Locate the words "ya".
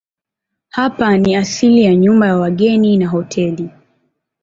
1.83-1.95, 2.27-2.37